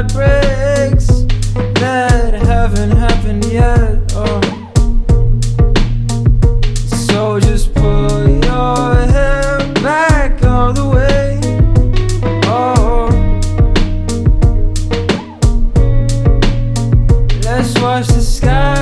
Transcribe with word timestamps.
heartbreaks 0.00 1.08
that 1.78 2.32
haven't 2.32 2.96
happened 2.96 3.44
yet. 3.44 3.98
Oh. 4.14 4.40
So 6.86 7.38
just 7.38 7.74
pull 7.74 8.28
your 8.30 8.94
hair 9.12 9.58
back 9.74 10.42
all 10.42 10.72
the 10.72 10.88
way. 10.88 11.38
Oh. 12.46 13.10
Let's 17.44 17.78
watch 17.78 18.06
the 18.06 18.22
sky. 18.22 18.79